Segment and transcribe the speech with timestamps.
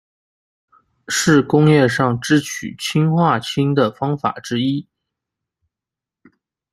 [1.09, 4.87] 是工业上制取氰化氢的方法之一。